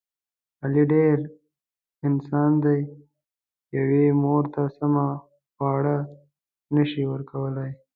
[0.63, 1.17] علي ډېر.....
[2.07, 2.79] انسان دی.
[3.77, 5.05] یوې مور ته سمه
[5.53, 5.97] خواړه
[6.75, 7.69] نشي ورکولی.